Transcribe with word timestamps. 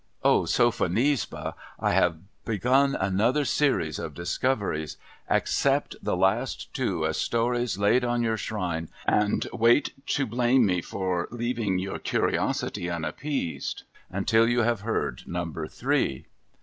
O 0.23 0.45
Sophonisba, 0.45 1.53
I 1.79 1.91
have 1.91 2.17
begun 2.43 2.95
another 2.95 3.45
series 3.45 3.99
of 3.99 4.15
discoveries! 4.15 4.97
Accept 5.29 5.95
the 6.01 6.17
last 6.17 6.73
two 6.73 7.05
as 7.05 7.17
stories 7.17 7.77
laid 7.77 8.03
on 8.03 8.23
your 8.23 8.35
shrine; 8.35 8.89
and 9.05 9.45
wait 9.53 9.93
to 10.07 10.25
blame 10.25 10.65
me 10.65 10.81
for 10.81 11.27
leaving 11.29 11.87
}our 11.87 11.99
curiosity 11.99 12.89
unappeased, 12.89 13.83
until 14.09 14.47
you 14.49 14.61
have 14.61 14.81
heard 14.81 15.21
Number 15.27 15.67
Three.' 15.67 16.25